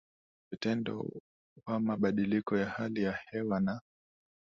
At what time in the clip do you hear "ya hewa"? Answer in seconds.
3.03-3.59